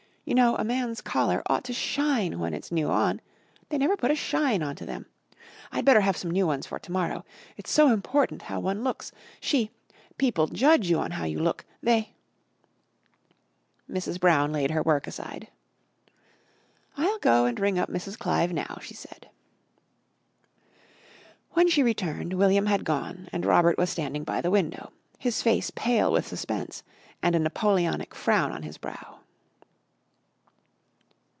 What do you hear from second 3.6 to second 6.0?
They never put a shine on to them. I'd better